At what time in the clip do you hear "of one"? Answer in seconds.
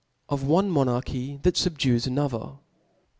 0.29-0.71